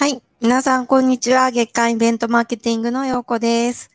[0.00, 0.22] はい。
[0.40, 1.50] 皆さん、こんにちは。
[1.50, 3.90] 月間イベントマーケティングのようこです。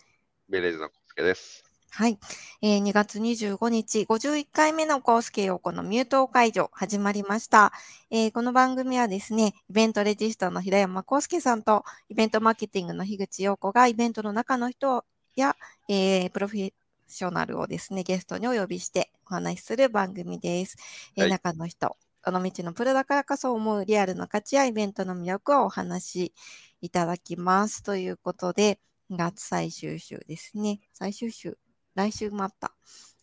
[0.47, 1.63] ベレーズのコスケです。
[1.89, 2.19] はい。
[2.61, 7.73] えー2月25日、51回目のコースケ陽子のミュート解除始まりました、
[8.11, 15.03] えーこの番組はですね、イベントレジストの平山康介さんと、イベントマーケティングの樋口陽子がイベントの中の人
[15.35, 15.57] や、
[15.89, 16.73] えープロフェッ
[17.07, 20.77] ショナルをですね、ゲストにお呼びしてお話しする番組です。
[21.15, 26.33] え中の人、この道のプロだからこそ思うリアルな価値やイベントの魅力をお話し
[26.81, 27.83] いただきます。
[27.83, 28.79] ということで、
[29.11, 30.79] 2月最終週ですね。
[30.91, 31.55] 最終週、
[31.93, 32.73] 来週もあった。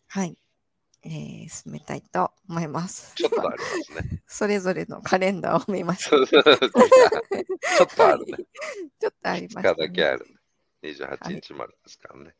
[0.06, 0.38] はい。
[1.02, 3.12] えー進めたいと思います。
[3.16, 4.22] ちょっとありますね。
[4.28, 6.10] それぞれのカレンダーを見ました。
[6.10, 8.36] ちょっとあるね。
[9.00, 10.36] ちょっとあり2ました、日だけあるね。
[10.84, 12.36] 28日までですからね。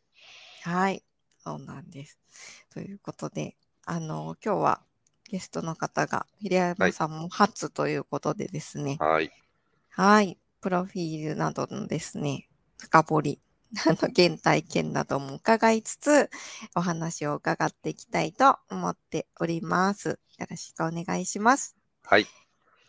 [0.63, 1.05] はい。
[1.39, 2.21] そうなんです。
[2.71, 4.87] ということで、あの、今日は
[5.33, 9.31] ゲストの方が、平山さんも初ということでですね、はい。
[9.89, 10.39] はい。
[10.61, 13.41] プロフィールなどのですね、深掘り、
[13.89, 16.29] あの、原体験なども伺いつつ、
[16.77, 20.21] お話を伺っていきたいと思っております。
[20.39, 21.77] よろしくお願いします。
[22.05, 22.27] はい。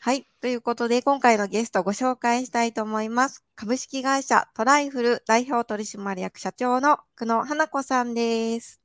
[0.02, 0.28] はい。
[0.42, 3.42] ということで、今回のゲストをご紹介したいと思います。
[3.56, 8.83] 株式会社トライフル代表取締役社長の久野花子さんです。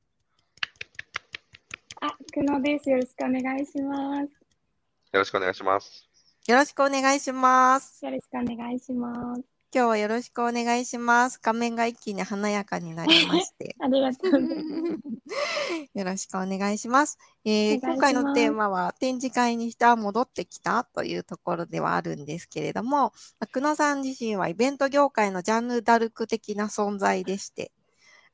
[2.01, 2.89] あ、久野です。
[2.89, 4.21] よろしくお願いします。
[4.21, 6.07] よろしくお願いします。
[6.47, 8.05] よろしくお願いします。
[8.05, 9.41] よろしくお願いします。
[9.75, 11.41] 今日はよろしくお願いします。
[11.43, 13.75] 画面が一気に華やかになりまして。
[13.83, 15.89] ありがとうございます。
[15.93, 17.17] よろしくお願いします。
[17.43, 27.73] えーお願いします今回のテーマは展示会にしては戻ってきたというところではあるんですけれども、まあ久野さん自身はイベント業界のジャンヌ・ダルク的な存在でして、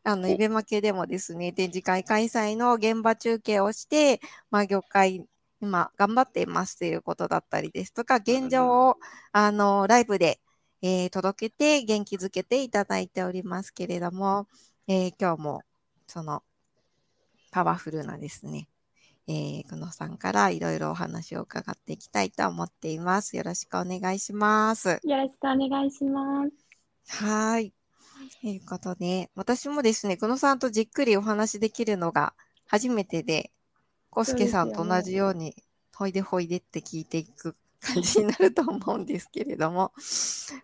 [0.06, 5.26] あの、おイベマケでもですね、展示会開催の現場中継をして、まあ、業界、
[5.62, 8.98] 今頑張っていますということだったりですとか、現状を、
[9.34, 10.40] あの、ライブで、
[10.82, 14.48] えー届けて元気づけていただいておりますけれども、
[14.88, 15.64] えー今日も
[16.08, 16.44] その
[17.52, 18.68] パワフルなですね、
[19.28, 23.36] えー、久野さんからいろいろお話を伺っていきたいと思っています。
[23.38, 25.00] よろしくお願いします。
[25.04, 26.52] よろしくお願いします。
[27.26, 27.85] はーい。
[28.42, 32.34] ということで、私もですね、久野さんとじっくりお話できるのが
[32.68, 33.52] 初めてで、
[34.10, 35.56] コスケさんと同じように、
[35.96, 39.92] ほいでほいでって聞いていく感じになると思うんですけれども、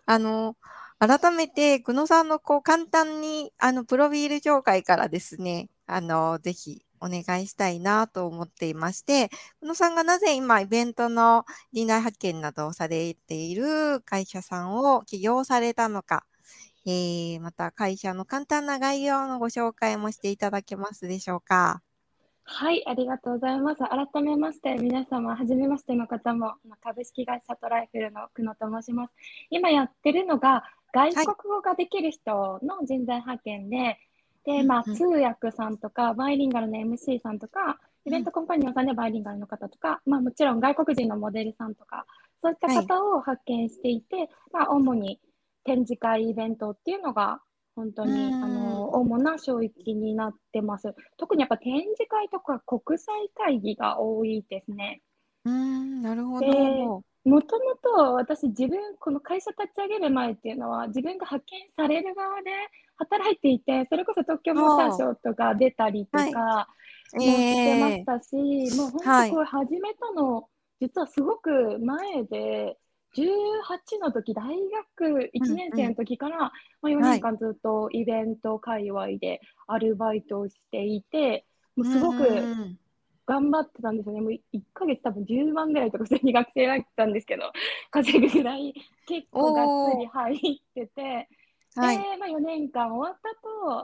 [0.06, 0.56] あの、
[1.00, 9.30] 改めて、久野さんのこう簡単に、あの、プロフィール紹介からですね、あの、ぜひお願いしたいなと思っていまして、
[9.62, 16.26] 久野さんがなぜ今イベントの人材派遣などをされている会社さんを起業されたのか、
[16.86, 21.82] えー、また会社の簡単な概要のご紹介もしていただけますでしょうか？
[22.44, 23.84] はい、ありがとうございます。
[23.84, 29.14] 改めまして、皆様、はじめましての方も、株式会社トライフルの久野と申します。
[29.50, 34.00] 今やってるのが、外国語ができる人の人材派遣で、
[34.44, 42.06] で、まあ、通訳さんとか、バイリンガルの MC さんとか、イベントコンパニオンさんでバイリンガルの方とか、まあ、もちろん外国人のモデルさんとか、
[42.42, 45.20] そういった方を派遣していて、まあ、主に
[45.64, 47.42] 展示会、イベントっていうのが、
[47.76, 50.94] 本当に、うんあの、主な領域になってます。
[51.18, 55.02] 特にやっぱ展示会とか国際会議が多いですね。
[55.46, 56.46] うーん、なるほど。
[56.46, 56.52] で
[57.24, 62.50] もともと私自分、この会社立ち上げる前っていうのは自分が派遣される側で
[62.98, 66.68] 働いていて、それこそ東京モーターショーとか出たりとか
[67.14, 70.50] もしてましたし、もう本はい当これ始めたの、
[70.80, 72.78] 実はすごく前で、
[73.14, 74.44] 18の時、大
[74.98, 76.52] 学1年生の時から、ま
[76.84, 81.46] あ、4年間ずっとイベント界隈でアルバイトをしていて、
[81.76, 82.80] もうすごくうん
[83.26, 84.22] 頑張ってたんですよね。
[84.22, 87.52] もう1ヶ月多分10万ぐらいとか普通に学生だったんですけど、
[87.92, 88.74] 稼ぐぐらい
[89.06, 91.30] 結構がっつり入ってて、
[91.76, 91.98] はい。
[91.98, 93.30] で、まあ、4年間終わった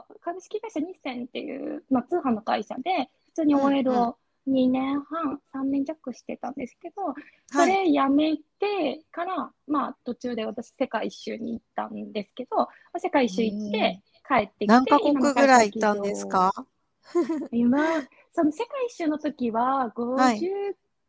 [0.04, 4.08] 後、株式会社日銭っていう、まあ、通販の会社で、普通に OL うんうん。
[4.10, 4.18] を
[4.52, 7.14] 2年半、3年弱してたんですけど、
[7.46, 7.72] そはい。
[7.84, 16.52] れ辞めてから、まあ、途中で私、世界一周に行ったんですけど、まあ世界一周行って、帰ってきて、何カ国ぐらい行ったんですか？
[17.52, 17.78] 今、
[18.32, 20.50] その世界一周の時は50、はい。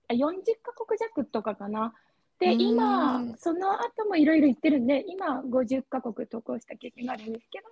[0.08, 1.94] あ40カ国弱とかかな。
[2.40, 7.68] で、今、その後もいろいろ行ってるんで、今50カ国渡航した経験があるんですけど、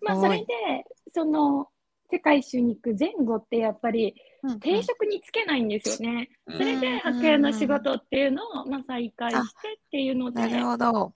[0.00, 0.20] まあ、はい。
[0.20, 1.68] それで、その、
[2.14, 4.14] 世界一周に行く前後ってやっぱり
[4.60, 6.30] 定職につけないんですよね。
[6.46, 9.44] うんそれで派遣の仕事っていうのを、まあ、再開してっ
[9.90, 11.12] ていうので、なるほど。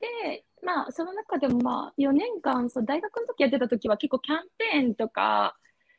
[0.00, 5.56] で、まあ、その中でも、まあ、4年間、そう大学の時やってた時は結構キャンペーンとか、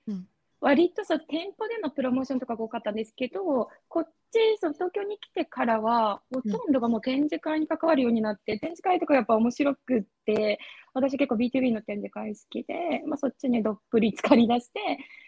[0.08, 0.28] うん
[0.62, 10.60] 割とそう店舗でのプロモーションとかが多かったんですけど、こっち、そう東京に来てからは、ほとんどがもう展示会に関わるようになって、展示会とかやっぱ面白くって、
[10.94, 14.80] 私結構 B2B の展示会好きで、まあ、そっちにどっぷり浸かり出して、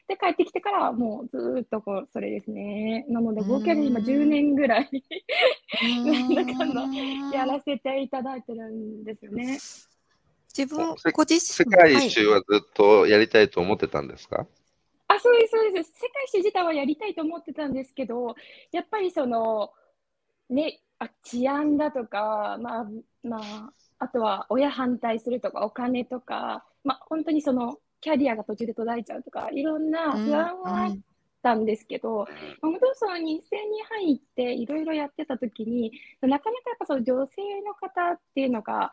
[0.08, 3.06] で、帰ってきてからもうずーっとこう、それですね。
[3.08, 4.90] なので、合計で今10年ぐらい
[6.06, 6.74] なんだかん
[7.32, 9.60] だやらせていただいてるんですよね。
[10.54, 14.46] 自分ご自世身界一周はずっとやりたいと思ってたんですか、
[15.16, 15.92] あ、そうです、そうです。
[15.94, 18.36] 世界一周自体はやりたいと思ってたんですけど、
[18.72, 19.74] やっぱりその、
[20.50, 22.88] ね、あ治安だとか、まあ、
[23.24, 30.98] まあ、あとは親反対するとか、お金とか、まあ、本当にその、キャリアが途中で途絶えちゃうとか、いろんな不安はあっ
[31.44, 32.28] たんですけど、まあ、
[32.62, 35.92] 本当その日生に入っていろいろやってた時に、
[36.22, 38.92] なかなかやっぱその女性の方っていうのが、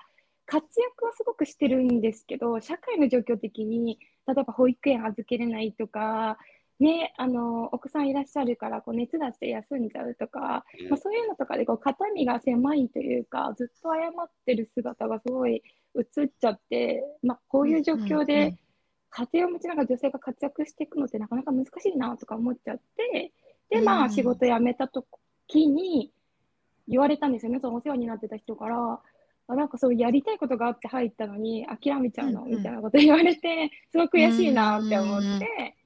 [0.49, 6.39] 活躍はすごくしてるんですけど、社会の状況的に、例えば保育園預けれないとか、
[6.81, 15.63] ね、あのお子さんいらっしゃるからこう熱出して休んじゃうとか、まあ、そういうのとかでこう肩身が狭いというか、ずっと謝ってる姿がすごい
[15.97, 18.57] 映っちゃって、まあ、こういう状況で
[19.11, 23.33] 家庭を持ちながら女性が活躍していくのってなかなか難しいなとか思っちゃって、
[23.69, 26.11] で、まあ、仕事辞めた時に
[26.87, 29.01] 言われたんですよね、そのお世話になってた人から。
[29.49, 32.59] あなんかそうやりたいことがあって入ったのに諦めちゃうのうんうん。
[32.59, 35.77] みたいなこと言われて、すごく悔しいなって思って、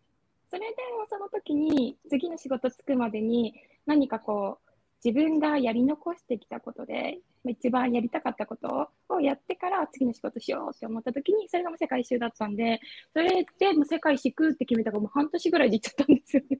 [0.50, 0.66] それで
[0.98, 3.54] もその時に次の仕事つくまでに
[3.86, 4.70] 何かこう
[5.02, 12.80] 自分がやり残してきたことでまあ一番やりたかったことをやってから次の仕事しようって思った時にそれがもう世界一周だったんで
[13.14, 16.58] それでもう世界一周行くって決めたからもう半年ぐらいで行っちゃったんですよね。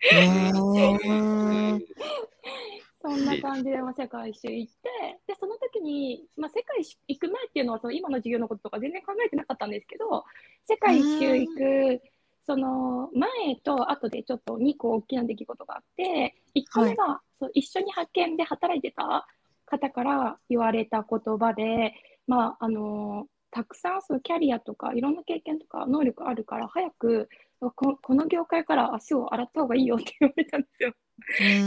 [3.04, 10.24] うんそんな感じで、まあ、世界一周行って、で、その時に、まあ、世界一周行く前っていうのは、その今の授業のこととか全然考えてなかったんですけど、
[10.68, 12.02] 世界一周行く、
[12.44, 19.26] その前と後でちょっと2個大きな出来事があって、1個目が、そう一緒に派遣で働いてた
[19.64, 21.94] 方から言われた言葉で、
[22.26, 27.28] まあ、あのたくさんそのキャリアとかいろんな経験とか能力あるから早く
[27.60, 30.94] ここの業界から足を洗った方がいいよって言われたんですよ。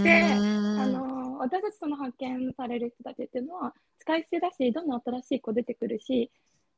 [0.04, 6.32] であの私たちその派遣される人たちっていうのは使い捨てだしどんどん新しい子出てくるし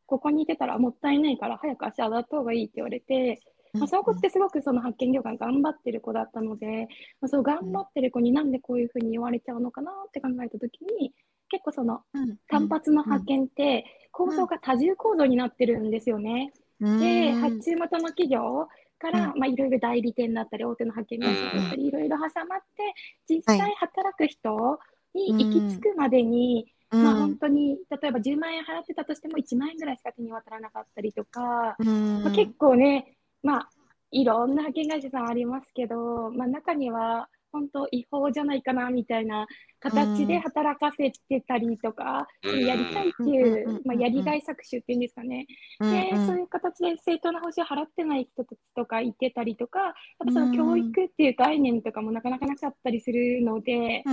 [0.06, 3.42] ここにいてたらもったいないから早く足洗った方がいいって言われて、
[3.74, 6.88] まあ、その子ってすごくその派遣業界頑張ってる子だったので、
[7.22, 11.12] まあ、そう頑張ってる子になんでこういうふうに言われちゃうのかなって考えた時に
[11.50, 12.02] 結構その
[12.50, 16.54] 単発の派遣って構造が多重構造になってるんですよね。
[16.80, 18.68] で発注元の企業
[19.06, 22.94] から、まあ、いろいろ代理店だったり大手の派遣会社だったりいろいろ挟まって
[23.30, 24.80] 実際働く人
[25.14, 31.78] に行き着くまでに、まあ、本当に例えば10万円払ってたとしても1万円ぐらいしか手に渡らなかったりとか、
[32.24, 33.70] まあ、結構ね、まあ、
[34.12, 39.48] いろんな派遣会社さんありますけど、まあ、中には本当違法じゃないかなみたいな
[39.80, 45.48] 形で働かせてたりとか、やりたいっていう、まあ、やりがい搾取っていうんですかね、
[45.80, 54.04] でそういう形で正当な報酬を払ってない人たちとかいてたりとか、あとその教育っていう概念とかもなかなかなかったりするので、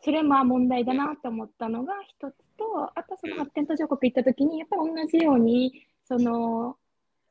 [0.00, 2.64] それはまあ問題だなと思ったのが一つと、
[2.94, 6.76] あとその発展途上国行った時に、やっぱり同じように、その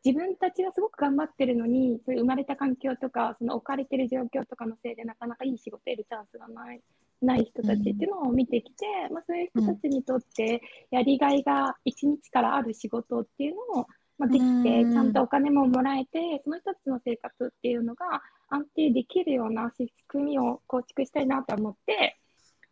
[0.06, 6.82] 自分たちはすごく頑張ってるのに、そういう生まれた環境とか、その置かれてる状況とかのせいで、なかなかいい仕事得るチャンスがない
[7.22, 10.62] ない人たちっていうのを見てきて、うん、まあ、そういう人たちにとって、
[10.92, 13.88] やりがいが一日からある仕事っていうのを、
[14.20, 22.18] まあ、できて、ちゃんとお金ももらえて、その人たちの生活っていうのが安定できるような仕組みを構築したいなと思って、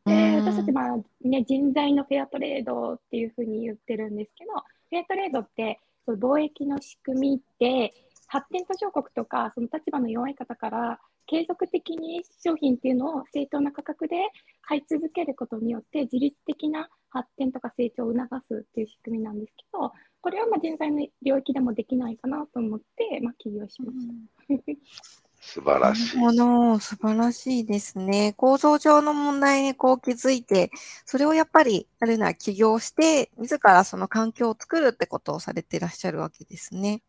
[0.05, 4.51] で私たち、まあね、人材のフェアトレードっていうふうに言ってるんですけど、
[4.89, 7.93] フェアトレードって、貿易の仕組みって
[8.27, 14.15] 発展途上国とかその立場の弱い方から継続的に商品っていうのを正当な価格で
[14.61, 19.91] 買い続けることによって自律的な発展とか成長を促すっていう仕組みなんですけど
[20.21, 25.22] これはまあ人材の領域でもできないかなと思って、まあ、起業しました。
[25.45, 26.17] 素晴らしい。
[26.17, 26.79] なるほど。
[26.79, 28.33] 素晴らしいですね。
[28.37, 30.71] 構造上の問題にこう気づいて、
[31.05, 37.01] それをやっぱり、あるいは起業して、自らその環境を作るってことをされていらっしゃるわけですね。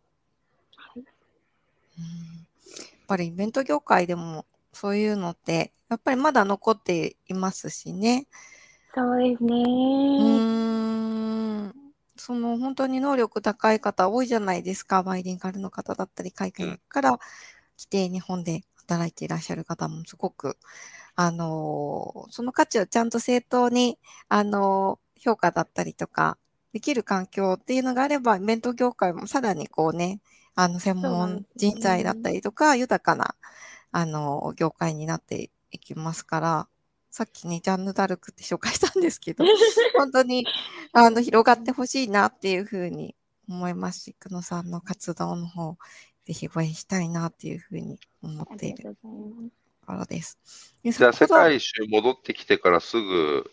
[0.76, 1.06] はい、うん、やっ
[3.06, 8.26] ぱりイベント業界でもそういうのって、やっぱりまだ残っていますしね。
[8.94, 9.54] そうですね。
[9.56, 10.24] う
[11.68, 11.74] ん。
[12.16, 15.02] その本当に能力高い方多いじゃないですか。
[15.02, 17.18] バイリンガルの方だったり、海外から
[17.76, 20.56] 来て日本で働いていらっしゃる方もすごく、
[21.16, 26.38] あの、その価値をちゃんと正当に、あの、評価だったりとか、
[26.72, 30.20] できる環境っていうのがあれば、イベント業界もさらにこうね、
[30.56, 33.36] あの、専門人材だったりとか、豊かな、
[33.92, 36.68] あの、業界になっていきますから、
[37.10, 39.44] さっきね、ジャンヌ・ダルクって紹介したんですけど、
[39.96, 40.44] 本当に、
[40.92, 43.14] あの、広がってほしいなっていうふうに
[43.48, 45.76] 思いますし、久野さんの活動の方、
[46.24, 48.96] ぜひ応援したいなっていうふうに思あっている
[50.08, 50.38] です。
[50.82, 53.50] でじゃあ、世界一周戻ってきてからすぐ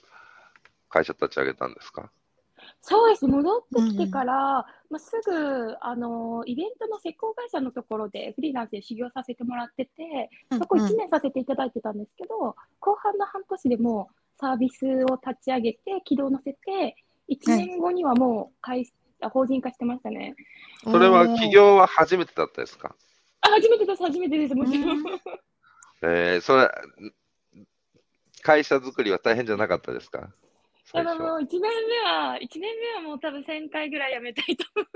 [0.89, 2.11] 会社立ち上げたんですか？
[2.81, 3.27] そうです。
[3.27, 4.33] 戻ってきてから、
[4.89, 16.95] まあ、すぐ、あの、イベントの施工会社のところでフリーランスで修行させてもらってて、そこ1年させていただいてたんですけど、後半の半年でもうサービスを立ち上げて、軌道乗せて、
[17.29, 18.93] 1年後にはもう会あ
[19.29, 20.35] 法人化してましたね。
[20.83, 22.95] それは起業は初めてだったですか？
[23.41, 24.97] あ、初めてです、初めてです、もちろん。
[24.97, 25.05] うん。
[26.03, 26.69] えー、それ、
[28.41, 30.33] 会社作りは大変じゃなかったですか？
[30.85, 34.87] 最初でももう1年目は、1年目はもう多分1000回ぐらいやめたいと思っ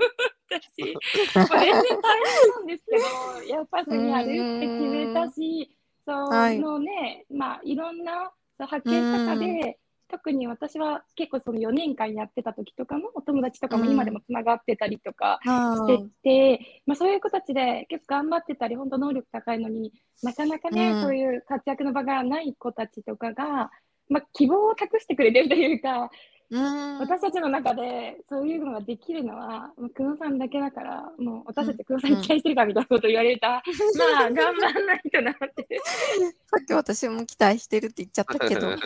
[0.50, 0.94] たし、
[1.48, 4.24] まあ全然大変なんですけど、やっぱりやる
[4.58, 6.58] って決めたし、そはい。
[6.58, 9.78] のね、まあいろんなそう発見した中で、
[10.08, 21.02] 特に私は結構その4年間やってた時とかもお友達とかも今でもつながってたりとかあしてーて、まあ、そういう子たちで結構頑張ってたり本当能力高いのになかなかね、うん。
[21.02, 23.70] そういう活躍の場がない子たちとかが、
[24.08, 26.08] まあ、希望を託してくれてるというか、うん
[26.50, 33.48] 私たちの中でそういうのができるのは、もう久野さんだけだから、もう私たち久野さんに期待してるからみたいなこと言われた、
[33.98, 35.80] まあ、頑張らないとなって。
[36.46, 38.76] さっき私も期待してるって言っちゃったけど、 で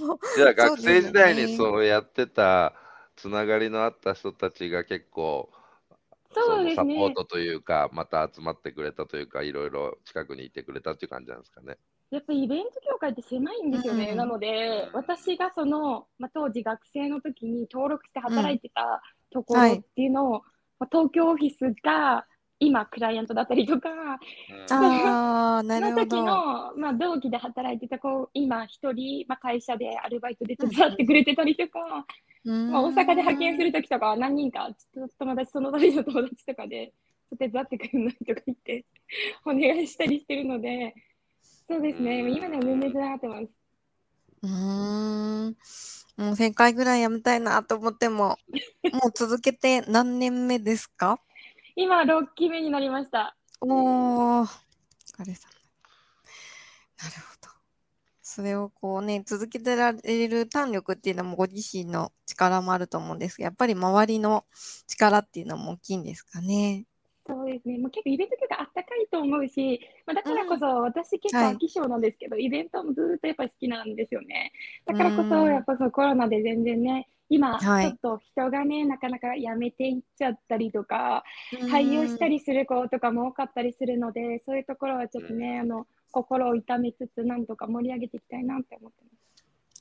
[0.00, 2.74] も、じゃあ学生時代にそうやってた
[3.14, 5.50] つながりのあった人たちが結構
[6.34, 6.94] そうですね。
[6.94, 11.78] のサポートというか、また集まってくれたというか、いろいろ近くにいてくれたっていう感じなんですかね。
[12.12, 14.10] やっぱりイベント業界って狭いんですよね。
[14.10, 19.00] うんなので、私がその、まあ、当時学生の時に登録して働いてた
[19.30, 19.76] ところはい。
[19.76, 20.30] っていうのを、
[20.78, 22.26] まあ、東京オフィスが
[22.60, 23.88] 今クライアントだったりとか、
[24.70, 26.22] ああ、 なるその時。
[26.22, 32.04] の、まあ、同期で働いてた子、今一人、まあ、会社でアルバイトで手伝ってくれてたりとか、
[32.44, 36.92] まあ、大阪で派遣する時とかは何人か、ちょっと友達、その時の友達とかで、
[37.38, 38.84] 手伝ってくれないとか言って、
[39.46, 40.94] お願いしたりしてるので、
[41.72, 43.48] そうですね、今でも全然つながってます。
[44.42, 45.56] うーん。
[46.18, 48.36] もう1000回ぐらいやめたいなと思っても、
[48.92, 51.18] もう続けて何年目ですか？
[51.74, 53.34] 今、6期目になりました。
[53.62, 55.50] おー、お疲れ様。
[57.02, 57.48] なるほど。
[58.20, 64.44] それをこうね、続けてられる胆力っていうのもご自身の力もあると思うんですが、やっぱり周りの
[64.86, 66.84] 力っていうのも大きいんですかね？
[67.24, 71.54] そうですね、もう結構イベントとかあったかいと思うし、まあ、だからこそ私結構はい。
[71.54, 74.52] 飽き性なんですけど、イベントもずーっとやっぱり好きなんですよね。
[74.86, 75.28] だからこうん。
[75.28, 77.86] そ、やっぱそのコロナで全然ね、今、ちはい。
[77.86, 81.22] ょっと人がね、なかなか辞めていっちゃったりとか、
[81.66, 89.31] 廃業したりする子とかも多かったりするので、そういうところはちょっとね、あの心を痛めつつ、なんとか盛り上げていきたいなって思ってます。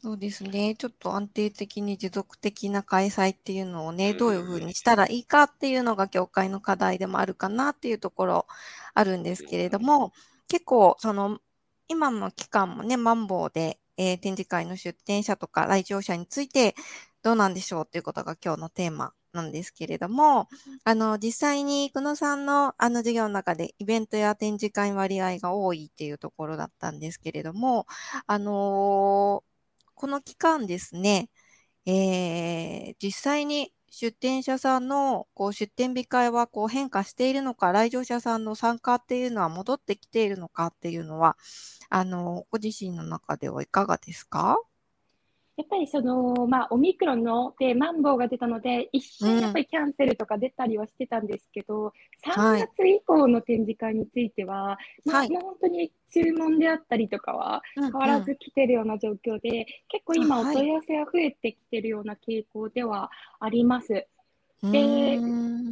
[0.03, 0.75] そうですね。
[0.75, 8.47] ちょっと安定的に持続的な開催っていうのをね、うんどういうふうにしたらいいかっていうのが業界の課題でもあるかなっていうところ
[8.95, 10.11] あるんですけれども、
[10.47, 11.39] 結構その
[11.87, 16.73] 今の期間もね、マンボウで、えー展示会の出展者とか来場者について
[17.21, 20.49] どうなんでしょうっていうことが今日のテーマなんですけれども、
[20.83, 27.85] あの、実際に久野さんのあの授業の中でイベントや展示会割合が多いっていうところだったんですけれども、
[28.25, 29.50] あのー
[30.01, 31.29] この期間ですね、
[31.85, 41.37] えー実際に出店者さんのこう出店日会はこう変化しているのか、来場者さんの参加っていうのは戻ってきているのかっていうのは、
[41.89, 44.57] あのご自身の中ではいかがですか？
[45.61, 52.61] やっぱりその、まあ、オミクロンので、マンボウが出たので、一瞬やっぱりキャンセルとか出たりはしてたんですけど、はい。
[52.63, 63.93] 3月以降の展示会については、まあ、本当に注文であったりとかは変変わらず来てるような状況で、結構今、お問い合わせが増えてきてるような傾向ではあります。
[63.93, 64.07] う
[64.63, 65.19] で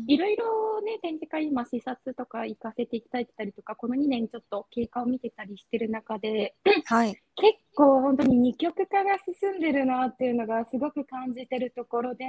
[0.08, 6.56] いろいろね、展示会、今、視察とか行かせていただいてたりとか、この2年ちょっと経過を見てたりしてる中で、
[6.86, 7.16] はい。
[7.36, 12.26] 結構本当に二極化が進んでるなっていうのがすごく感じてるところで、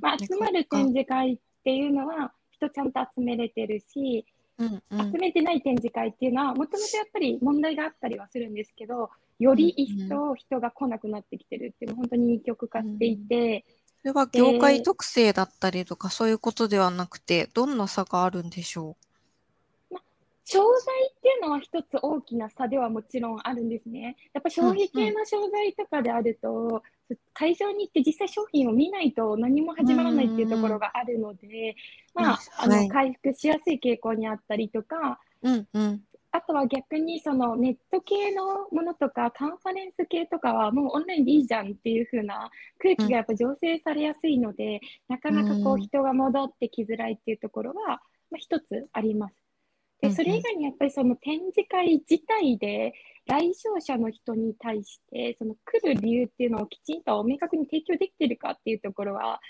[0.00, 4.26] まあ、集まる展示会っていうのは人ちゃんと集めれてるし、
[4.58, 5.12] うんうん。
[5.12, 13.64] 集めてない展示会っていうのはもともとやっぱり問題があったりはするんですけどより一層人が来なくなってきてるっていうのは本当に二極化していて、
[14.02, 18.96] それは業界特性だったりとか、そういうことではなくて、どんな差があるんでしょ
[20.50, 24.16] 商材っていうのは一つ大きな差ではもちろんあるんですね。
[24.32, 26.82] やっぱ消費系の商材とかであると、
[27.34, 31.76] 会場に行って実際商品を見ないと何も始まらないっていうところがあるので、
[32.14, 36.02] まあ、あの、回復しやすい傾向にあったりとか、うんうん。
[36.32, 49.34] あとは逆にそのネット系のものとかカンファレンス系とかはもうオンラインでいいじゃんっていう風な空気がやっぱ醸成されやすいので、なかなかこううん人が戻ってきづらいっていうところは、まあ、一つあります。
[50.00, 50.16] で、うんうん。
[50.16, 52.92] それ以外にやっぱりその展示会自体で
[53.26, 59.40] 来場者の人に対してその来る理由っていうのをきちんと明確に提供できてるかっていうところは、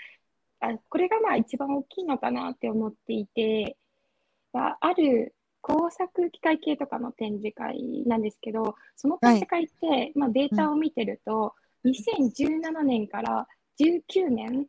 [0.61, 3.77] あこれがまあ一番大きいのかなって思っていて、
[4.55, 13.47] あある工作機械系とかの展示会なんですけど、その展示会って、まあ、データを見てると、2017年から
[13.81, 14.67] 19年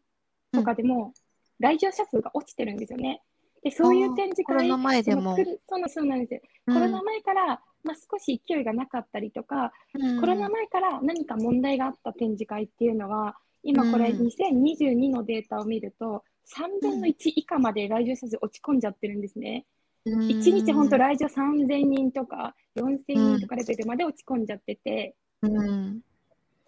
[0.52, 1.14] とかでも
[1.60, 3.22] 来場者数が落ちてるんですよね。
[3.64, 6.42] で、そういう展示会、コロナ前でもその来るそうなんで。
[6.66, 16.24] コロナ前から、まあ、少し勢いがなかったりとか、うんコロナ前から何か問題があった展示会っていうのは、今これうん2022のデータを見ると、
[16.58, 19.66] 3分の1以下まで来場者数落ち込んじゃってるんですね。
[20.06, 20.20] うん。
[20.28, 26.02] 1日本当来場3000人とか4000人とかレベルまで落ち込んじゃってて、うん。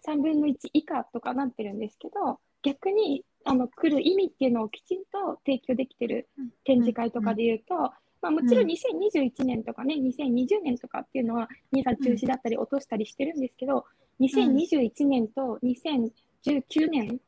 [0.06, 6.28] 3分の1以下とかなってるんですけど、逆にあの来る意味っていうのをきちんと提供できてる
[6.64, 7.92] 展示会とかで言うと、
[8.24, 13.84] まあ、もちろん2021年とかね、2020年とかっていうのは、皆さん中止だったり落としたりしてるんですけど、
[14.20, 17.20] 2021年と2019年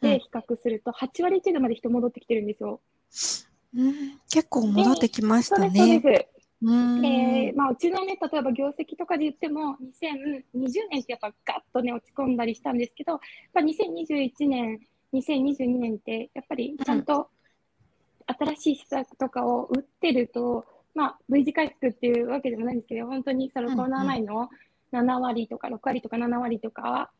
[0.00, 2.80] で比較すると、8割程度まで人戻ってきてるんですよ。
[3.74, 6.02] うん結構戻ってきましたね。
[6.62, 13.20] うんで、まあ、うちのね、例えば業績とかで言っても、2020年ってやっぱガッとね、落ち込んだりしたんですけど、やっ
[13.54, 14.80] ぱ2021年、
[15.14, 17.30] 2022年って、やっぱりちゃんと
[18.26, 24.50] 新しい施策とかを打ってると、まあ、V 字回復っていうわけでもないんですけど、本当にそのコロナ前の
[24.92, 27.19] 7割とか6割とか7割とかうん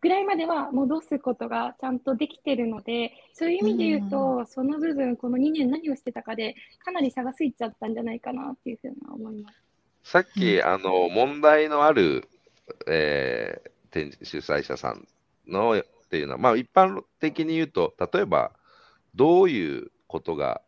[0.00, 9.62] ぐらいまでは戻すことがちゃんとできてるので、そういう意味で言うと、その部分、この2年何をしてたかで、かなり差がついちゃったんじゃないかなっていうふうには思います。
[10.02, 12.28] さっき、うんあの問題のある、
[12.86, 15.06] えー展示主催者さん
[15.48, 18.52] のっていうのは、まあ、一般的に言うと、例えば
[19.14, 20.62] どういうことが、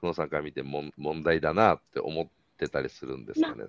[0.00, 2.26] 久野さんから見ても問題だなって思っ
[2.58, 3.64] てたりするんですかね？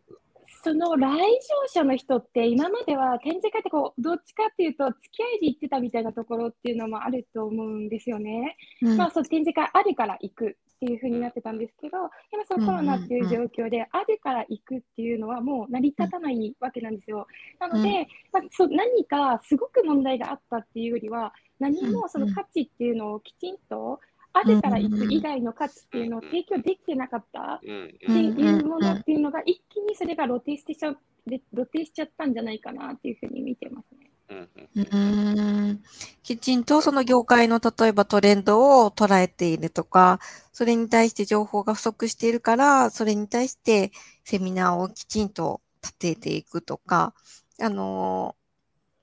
[0.63, 1.19] その来場
[1.67, 8.55] 者の人って今までは展示会ってこうどっちかっていうと付き合いで行ってたみたいなところっていうのもあると思うんですよね。
[8.81, 11.97] うんまあそう展示会あるから行くっていう風になってたんですけど
[12.31, 17.27] 今そのコロナっていう状況であるから行くっていうのはもう成り立たないわけなんですよ。
[17.59, 23.99] なので、まあ、そう何かすごく問題があったっていうよりは何もその価値っていうのをきちんと
[24.33, 27.61] あるから以外の価値っていうのを提供できてなかった？
[27.63, 30.93] うんっていうものっていうのが一気にそれが露呈してちゃ
[31.27, 31.39] 露
[31.73, 34.09] 呈しちゃったんじゃないかなっていうふうに見てますね。
[34.29, 34.49] うん。
[34.75, 35.83] うーん。
[36.23, 36.63] きちん。
[36.63, 40.19] とその業界の例えばトレンドを捉えているとか、
[40.51, 43.91] それに対して情報が不足しているから、それに対して
[44.23, 45.29] セミナーをきちん。
[45.29, 47.13] と立てていくとか、
[47.61, 48.35] あの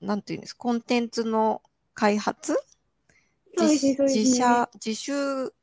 [0.01, 0.21] ーなん。
[0.21, 0.41] ていうん。
[0.41, 1.61] です、コンテンツの
[1.93, 2.57] 開発
[3.57, 5.53] 自社、自主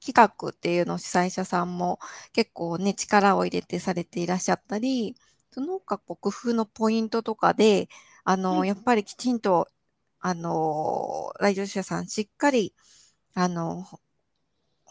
[0.00, 1.98] 企画っていうのを主催者さんも
[2.32, 5.16] 結構ね、力を入れてされていらっしゃったり、
[5.50, 7.88] その他こう工夫のポイントとかで、
[8.24, 8.68] あの、はい。
[8.68, 9.68] やっぱりきちんと、
[10.20, 12.74] あの、来場者さんしっかり、
[13.34, 13.86] あの、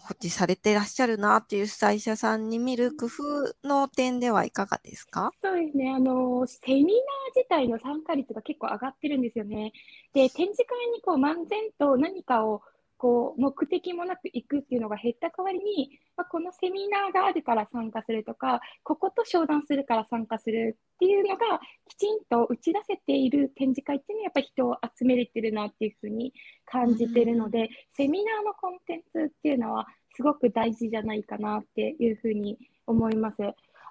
[0.05, 5.31] ほ保持されてらっしゃるなっていう主催者さんに見る工夫の点ではいかがですか？
[5.41, 6.91] そうですね、あのセミナー
[7.35, 9.71] 自体の参加率が結構上がってるんですよね。
[10.13, 12.61] で、展示会にこう漫然と何かを
[13.05, 26.33] こう目的もなく行くっていうのが減った代わりに、まあ、このセミナーがあるから参加するとか、ここと商談するから参加するっていうのがきちんと打ち出せている展示会っていうのはやっぱり人を集めれてるなっていうふうに
[26.65, 33.35] 感じてるので、セミナーのコンテンツっていうのはすごく大事じゃないかなっていうふうに思います。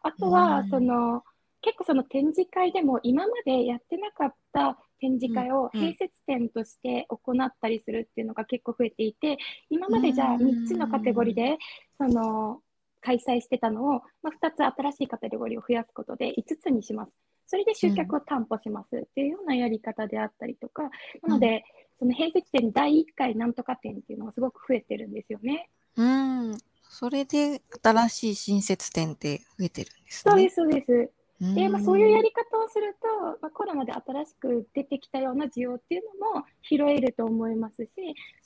[0.03, 1.23] あとは、うん
[1.65, 9.39] 結構その展示会でも今までやってなかった展示会をうん併設展として行ったりするっていうのが結構増えていて、
[9.71, 11.59] 今までじゃあうん3つのカテゴリーで
[11.99, 12.61] その
[13.01, 17.13] 開催してたのを、まあ、2つ新しいカテゴリーを増やすことで5つにします。
[17.47, 20.85] それで集客を担保しますっていうようなやり方であったりとか、
[21.23, 21.65] なので、
[21.99, 25.69] その併設展第1回なんとか展っていうのがすごく増えてるんですよね。
[25.97, 26.59] うん。
[26.89, 30.33] それで新しい新設店って増えてるんですね。
[30.33, 31.11] そうです、そうです。
[31.41, 37.91] で、まあ、そういうやり方をすると、まあ、コロナで新しく出てきたような需要っていうのも拾えると思いますし、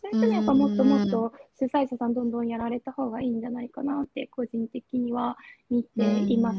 [0.01, 5.37] そういうやっぱもっともっと主催者さんどんどんやられた方がいいんじゃないかなって個人的には
[5.71, 6.59] 見ています。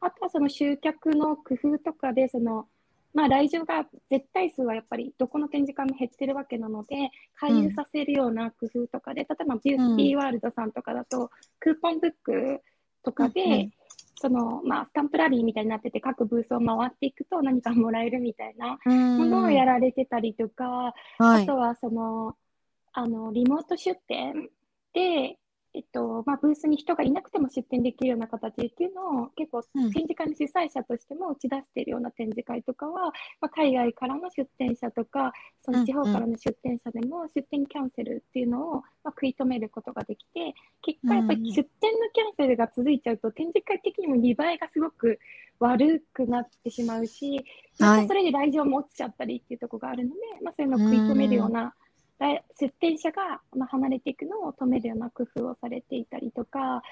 [0.00, 2.66] あとはその集客の工夫とかで、その
[3.14, 11.30] まあ、来場が絶対数はやっぱりどこの展示会も減ってるわけなので、回遊させるような工夫とかで、例えばビューティーワールドさんとかだと、
[11.60, 12.62] クーポンブック
[13.02, 13.70] とかで、
[14.22, 22.36] そのまあ、スタンプラリーみたいになってて、各ブースを回っていくと何かもらえるみたいなものをやられてたりとか、あとはその
[22.92, 24.48] あのリモート出店
[24.94, 25.38] で、
[25.74, 33.06] えっとまあ、ブースに人がいなくても出店できるような形っていうのを結構展示会の主催者としても打ち出しているような展示会とかは、
[33.40, 35.32] まあ、海外からの出店者とか
[35.62, 45.18] その地方からの出店者でも出店キャンセルっていうのを、まあ、食い止めることができて結果やっぱり出店のキャンセルが続いちゃうと展示会的にも見栄えがすごく
[45.58, 47.44] 悪くなってしまうし、
[47.78, 51.74] まあ、それで来場も落ちちゃったりっていうところがあるので、まあ、そういうのを食い止めるような
[52.58, 56.82] 出店者が、ま離れていくのを止めるような工夫をされていたりとか、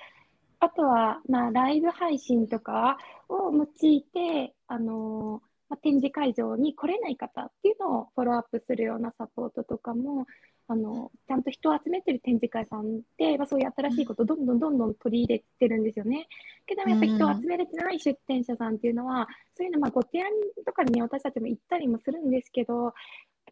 [0.61, 10.27] あとは、まあ、ライブ配信とかを用いて、あのまあ、展示会場に来れない方っていうのをフォローアップするようなサポートとかも、
[10.69, 16.29] あのちゃんと人を集めてる展示会さんで、まあ、そういう新しいことをどんどんどんどん取り入れてるんですよね。
[16.66, 20.31] けどやっぱり人を集めれてない出店者さんっていうのは、そういうのまあご提案
[20.64, 22.93] とかにね、私たちも行ったりもするんですけど、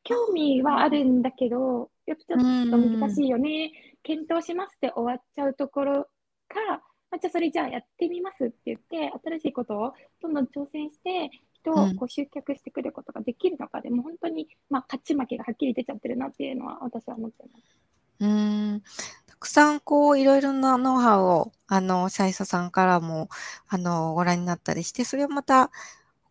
[0.05, 6.05] 興味はあるんだけど、やっぱちょっと難しいよね、検討しますって終わっちゃうところ
[6.49, 17.79] か、あじゃあそれじゃあやってみますって言って、新しいことをどんどん挑戦して、人をこう集客してくることができるのかで、うん、もう本当に、まあ、勝ち負けがはっきり出ちゃってるなっていうのは私は思ってます。
[18.21, 18.83] うん。
[19.27, 23.29] たくさんこういろいろなノウハウをあの社員さんからも
[23.69, 25.71] あのご覧になったりしてそれをまた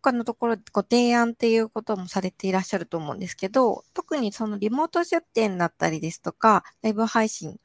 [0.08, 7.60] 他のところご提案っていうこともされていらっしゃると思うんですけど、特にそのリモート出店だったりですとか、ライブ配信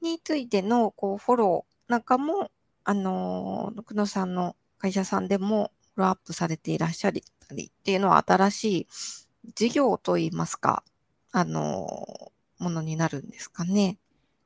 [0.00, 2.52] についてのこうフォローなんかも、
[2.84, 8.86] あの、久野さんの会社さんでもフォローアップされていらっしゃったりっていうのは新しい
[9.56, 10.84] 事業といいますか、
[11.32, 11.88] あの、
[12.60, 13.98] ものになるんですかね。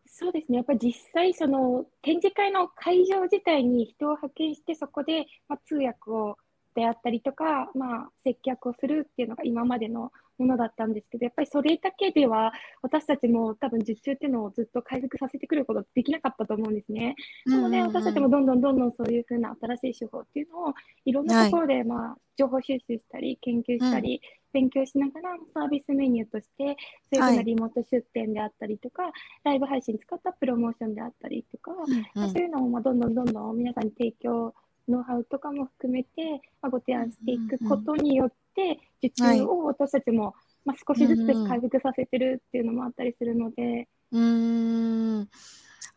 [0.06, 6.38] そうですね、やっぱり実際、その展示会の会場自体に人を派遣して、そこで、ま通訳を
[6.74, 12.52] であったりとか、まあ、接客をするっていうのが今までのものだったんですけど、やっぱりそれだけでは
[12.82, 17.14] 私たちも多分受注っていうのをずっと回復させてくることできなかったと思うんですね。
[17.46, 24.20] なので私たちもどんどんどんどんそういうふうな新しい手法っていうのをいろんなところで、まあ、情報収集したり研究したり、
[24.52, 26.76] 勉強しながらサービスメニューとして
[27.12, 29.12] そういうふうなリモート出店であったりとか、はい、
[29.44, 31.72] ライブ配信使ったプロモーションであったりとか、
[32.14, 34.54] そういうのをまあどんどんどんどん皆さんに提供
[34.90, 43.88] ノウハウとかも含めて、まあ、ご提案していくことによって、受注を私たちも、まあ、少しずつ回復させてるっていうのもあったりするので。
[44.12, 45.28] うん。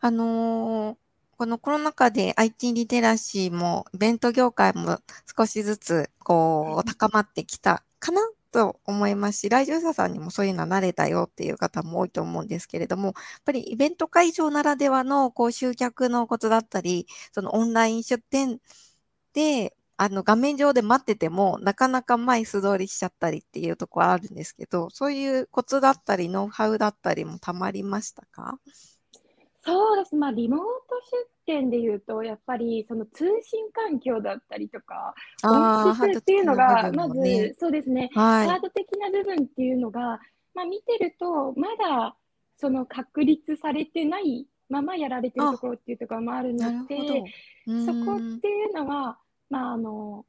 [0.00, 0.96] あのー、
[1.36, 4.98] このコロナ禍で IT リテラシーもイベント業界も
[5.36, 8.20] 少しずつこう高まってきたかな
[8.54, 13.14] と思いますし、来場者さんにもそういうのは慣れたよっていう方も多いと思うんですけれども、やっ
[13.44, 18.60] ぱりイベント会場ならではのこう集客のコツだったり、そのオンライン出店
[19.32, 28.58] で、あの画面上で待ってても、なかなか前素通りしちゃったりっていうところあるんですけど、そういうコツだったり、ノウハウだったりもたまりましたか？
[29.64, 30.14] そうです。
[30.14, 30.64] まあ、リモート
[31.10, 40.20] 出店で言うと、やっぱりその通信環境だったりとか、音質っていうのが、まず、そうですね、はい、ハード的な部分っていうのが、
[40.54, 42.16] まあ、見てると、まだ
[42.56, 47.24] その確立されてないままやられてるところっていうところもあるので、
[47.84, 49.18] そこっていうのは、
[49.50, 50.24] まあ、あの、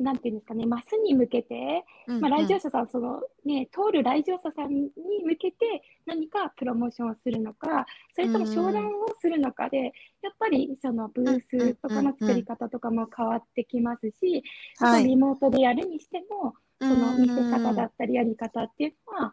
[0.00, 4.90] なんていうんですかね、マスに向けて、うんうん、まあ、来場者さん、そのね、通る来場者さんに
[5.24, 14.42] 向けて何かプロモーションをするのか、それとも商談をするのかで、やっぱりそのブースとかの作り方とかも変わってきますし、
[14.80, 19.32] あとリモートでやるにしても、その見せ方だったりやり方っていうのは、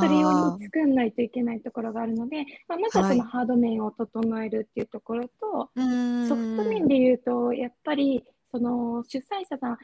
[0.00, 9.78] それ用に作んないといけないところがあるので、まあ、まずはそのハード面を整えるっていうところと、はい、ソフト面で言うと、やっぱりその主催者さん、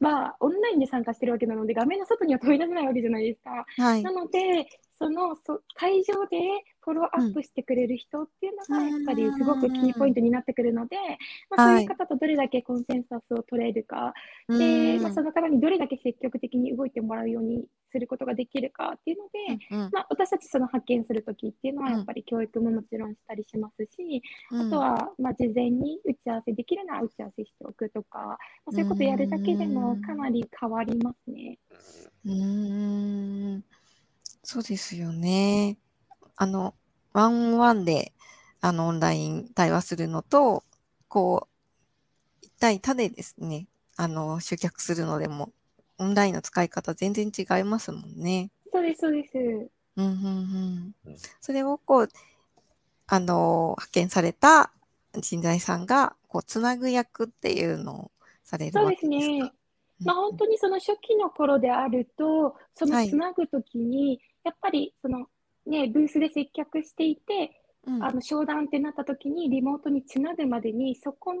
[0.00, 3.64] まあ、オンラインで参加してるわけなので、画面の外には飛び出せないわけじゃないですか。
[3.82, 4.66] はい、なので、
[4.98, 6.38] そのそ会場で
[6.80, 10.96] フォローアップしてくれる人っていうのが、やっぱりすごくキーポイントになってくるので、
[11.48, 14.12] まあ、そういう方とどれだけコンセンサスを取れるか、
[14.48, 19.24] はい、でまあ、その方にどれだけ積極的に動いてもらうようにすることができるかっていうの
[19.58, 19.90] で、うんうん。
[19.92, 21.96] まあ、私たちその派遣するときっていうのはうん。
[21.96, 24.60] やっぱり教育ももちろんしたりしますし、うん。
[24.68, 28.38] あとはまあ事前に打ち合わせできるなら打ち合わせしておくとか、まあ、
[28.72, 31.58] そういうことやるだけでもかなり変わりますね。
[32.24, 33.64] うーん。
[34.42, 35.76] そうですよね。
[36.36, 36.74] あの、
[37.12, 38.12] ワンワンで、
[38.60, 40.64] あの、オンライン対話するのと、
[41.08, 41.50] こう、
[42.42, 45.52] 一対他でですね、あの、集客するのでも、
[46.00, 48.50] オンラインの使い方全然違いますもんね。
[48.72, 49.36] そうです、そうです。
[49.36, 51.16] うん、うん、うんうん。
[51.40, 52.08] それをこう、
[53.06, 54.72] あの、派遣された
[55.14, 58.10] 人材さんが、こう、つなぐ役っていうのを
[58.42, 59.44] されるそうですわけですか。
[59.46, 59.52] ね。
[60.02, 65.26] まあ、本当にその初期の頃であると、そのはいつなぐときに、やっぱりその、
[65.66, 71.40] ね、ブースで接客していて、うん、あの商談ってなったときに、リモートにつなぐまでに、そこの、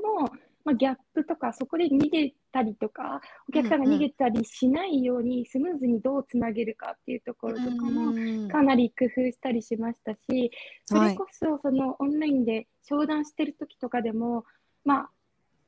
[0.64, 10.50] まあ、ギャップとか、そこで逃げたりとか、お客さんが逃げたりしないように、スムーズにどうつなげるかっていうところとかも、うんかなり工夫したりしましたし、
[10.84, 14.44] それこそそのオンラインで商談してる時とかでも、
[14.84, 15.10] まあ、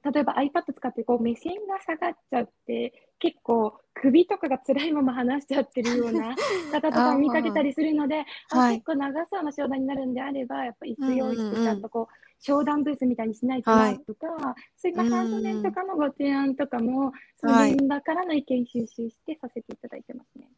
[0.04, 6.36] 例えば iPad 使ってこう目線が下がっちゃって、結構首とかが辛いまま話しちゃってるような
[6.70, 8.74] 方とかを見かけたりするので、あはい。
[8.74, 20.48] 結構長さの商談になるんであれば、やっぱ椅子用意してちゃんとこう、商談ブースみたいにしないとなとか、そういったハード面とかのご提案とかも、そのはい現場からの意見収集してさせていただいてますね。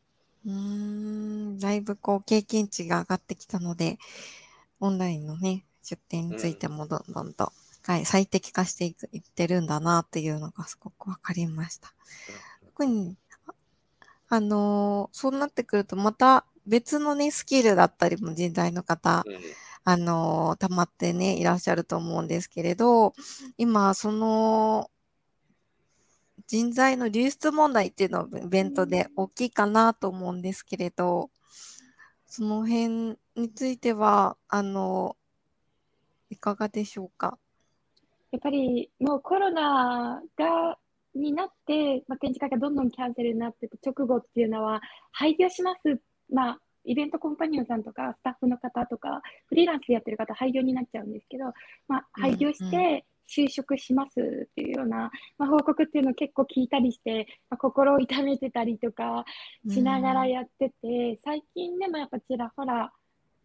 [0.47, 3.99] うーん、だいぶこう経験値が上がってきたので、
[4.81, 7.53] オンラインのね、出店についてもどんどんと、は
[7.99, 11.92] い、最適化していくいってるんだなっていうのがすごくわかりました。
[12.64, 13.16] 特に、
[13.47, 13.55] あ
[14.37, 19.35] あのーそうなってくるとまた別のね、スキルだったりも人材の方、うん
[19.85, 23.12] あのー溜まってね、いらっしゃると思うんですけれど、
[23.59, 24.90] 今、その、
[26.47, 31.31] 人材の流出問題っていうのをイベントで大きいかなと思うんですけれど、
[32.27, 35.16] その辺については、あの、
[36.31, 37.38] いかがでしょうか？
[38.35, 40.77] やっぱりもうコロナが
[41.14, 44.81] になって、まあ、展示会がどんどんキャンセルになってた直後っていうのは、
[45.12, 46.01] 廃業します、
[46.33, 51.44] まあ、イベントコンパニオンさんとか、スタッフの方とか、フリーランスでやってる方、廃業になっちゃうんですけど、
[51.87, 59.25] まあ、廃業して就職しますっていうような、まあ、報告っていうのを結構聞いたりして、まあ、心を痛めてたりとか
[59.70, 62.90] しながらやってて、最近でもやっぱちらほら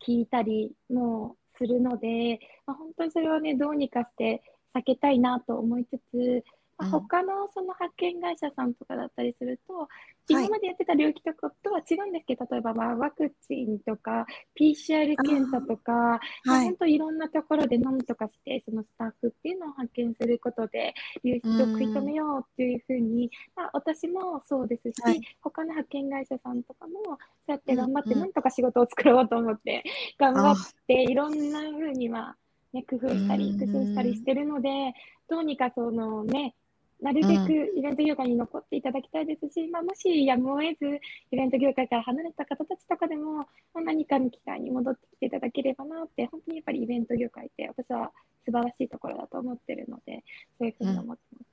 [0.04, 4.42] 聞いたりもするので、まあ、本当にそれをね、どうにかして
[4.76, 6.44] 避けたいなと思いつつ、
[6.78, 6.92] まあうん。
[6.92, 9.88] 他のその派遣会社さんとかだったりすると、
[10.30, 14.26] 今までやってた領域とかとは違うんですけど、例えばまあワクチンとか
[14.60, 25.22] PCR 検査とか、本当いろんなところで何とかして、そのスタッフっていうのを派遣することで、流出を食い止めようっていうふうに、まあ、私もそうですし、はい。
[25.42, 27.12] 他の派遣会社さんとかも、そ
[27.48, 28.14] うやって頑張って、うん。
[28.14, 29.84] うんなんとか仕事を作ろうと思って、
[30.20, 30.56] 頑張っ
[30.88, 32.36] て、いろんなふうには、
[32.74, 34.70] ね、工夫したり、うん工夫したりしてるので、
[35.30, 36.56] どうにかそのね、
[37.02, 41.00] なるべくイベント業界に残っていただきたいですし、まあ、もしやむを得ず、
[41.32, 48.12] イベント業界から離れた方たちとかでも、まあ、何かの機会に戻ってきていただければなって、本当にやっぱりイベント業界って私は
[48.46, 50.24] 素晴らしいところだと思ってるので、
[50.58, 51.46] そういうふうに思ってま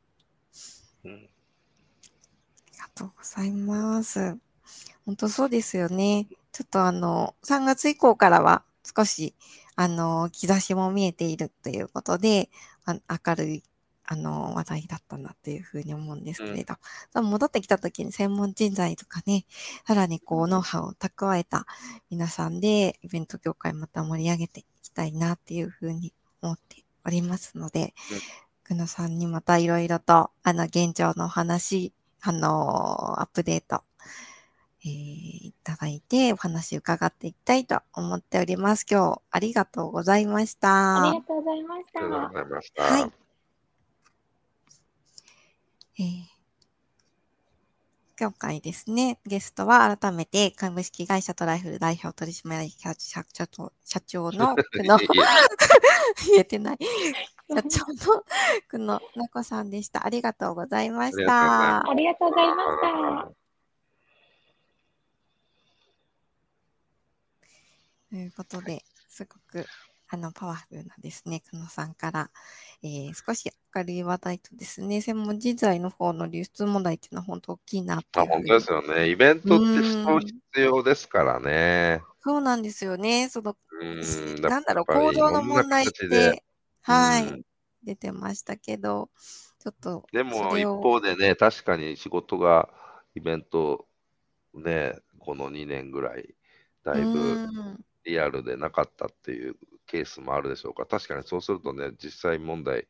[0.52, 0.96] す。
[1.04, 1.18] うんあ
[2.72, 4.36] りがとうございます。
[5.06, 6.26] 本当そうですよね。
[6.52, 8.64] ちょっとあの、3月以降からは
[8.96, 9.34] 少し、
[9.76, 12.50] あの、兆しも見えているということで、
[12.84, 12.94] あ
[13.26, 13.62] 明るい、
[14.04, 16.76] あの、話題だったなっていうふうに思うんですけれど、
[17.12, 19.44] 多分戻ってきた時に専門人材とかね、
[19.86, 21.66] さらにこう、ノウハウを蓄えた
[22.10, 26.12] 皆さんで、イベント業界また盛り上げていきたいなっていうふうに
[26.42, 27.94] 思っておりますので、
[28.64, 33.82] 久野さんにまたいろいろと、あの、現状のお話、あの、アップデート、
[34.84, 35.35] えー
[35.74, 38.86] だいて、お話伺っていきたいと思っております。
[38.88, 41.02] 今日、ありがとうございました。
[41.02, 41.82] ありがとうございま
[42.62, 42.82] した。
[42.82, 43.12] はい
[45.98, 46.36] えー
[48.18, 54.96] 今回ですね、ゲストは改めて株式会社トライフル代表取締役社長と社長の久野、
[56.32, 56.78] 言えてない、
[57.68, 58.24] 社長の
[58.70, 60.06] 久野なこさんでした。
[60.06, 61.94] ありがとうございましたあ。
[61.94, 63.45] りがとうございました。
[68.16, 69.66] ということで、すごく
[70.08, 72.30] あのパワフルなですね、久野さんから、
[72.82, 79.10] えー少し明るい話題とですね、専門人材の方の流出問題っていうのは本当大きいなっていあうふうに本当ですよね。
[79.10, 82.00] イベントって人必要ですからね。
[82.20, 83.28] そうなんですよね。
[83.28, 84.40] その、うん。
[84.40, 86.42] なんだろう、行動の問題って、
[86.80, 87.42] はい、うん
[87.84, 89.10] 出てましたけど、
[89.58, 92.70] ちょっと、でも一方でね、確かに仕事が
[93.14, 93.86] イベント
[94.54, 96.34] ね、この2年ぐらい、
[96.82, 102.88] だいぶうんリアルでなかったっていうケースもあるでしょうから、確かにそうするとね、実際問題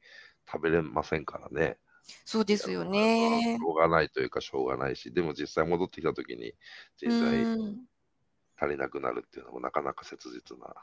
[0.51, 1.79] 食べれませんからね。
[2.25, 3.59] そうですよしね。
[3.67, 6.55] ょうがないというか、しょうがないし、でも実際戻ってきたときに
[6.97, 7.87] 人う材ん
[8.57, 10.75] 足りなくなるっていうのもなかなか切実な。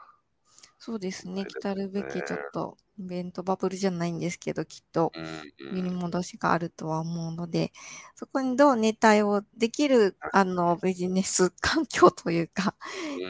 [0.84, 1.46] そうですね。
[1.46, 5.12] 来たるべきねちょっとイベントバブルじゃないんですけど、きっと。
[5.16, 5.24] うん
[5.72, 7.72] 揺り戻しがあるとは思うので、
[8.14, 12.74] そこにどうね、対応できる、あの、ビジネス環境というか、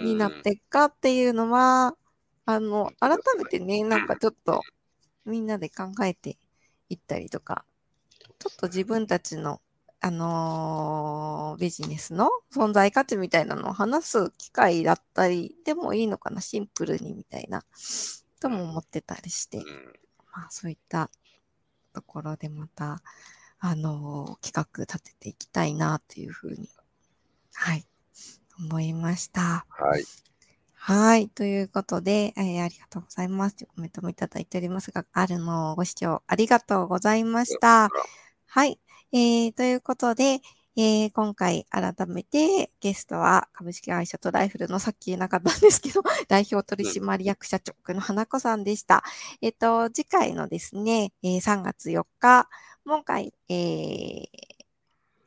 [0.00, 0.04] うん。
[0.04, 1.96] になっていくかっていうのは、
[2.44, 4.62] あの、改めてね、なんかちょっと
[5.24, 6.36] みんなで考えて
[6.88, 7.64] いったりとか、
[8.38, 9.60] ちょっと自分たちの、
[10.04, 17.64] あのービジネスの存在価値みたいなのを話す機会だったりでもいいのかな、シンプルにみたいな、
[18.38, 19.64] とも思ってたりして、うん
[20.34, 21.10] まあそういった
[21.94, 23.02] ところでまた、
[23.60, 26.68] あのー企画立てていきたいなというふうに、
[27.54, 27.86] はい、
[28.58, 29.64] 思いました。
[29.70, 30.04] はい。
[30.74, 31.28] はい。
[31.30, 33.56] ということで、えーありがとうございます。
[33.64, 37.88] コメントもいただいておりますが、あるのをご視聴ありがとうございました。
[38.44, 38.78] はい。
[39.14, 40.40] えー、ということで、
[40.76, 49.04] えー今回改めてゲストは株式会社トライフルのさっき言えなかったんですけど、 代表取締役社長の花子さんでした。
[49.40, 52.48] えっ、と、次回のですね、えー3月4日、
[52.84, 54.26] 今回、えー、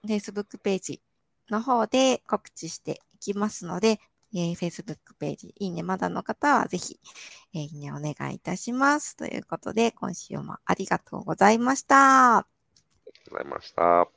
[0.03, 1.01] Facebook ページ
[1.49, 4.01] の方で告知していきますので、
[4.33, 6.99] えー Facebook ページ、いいねまだの方はぜひ、
[7.53, 9.15] えーいいねお願いいたします。
[9.15, 12.56] ということで、今週もありがとうございました。
[13.07, 14.09] ありがとうございました。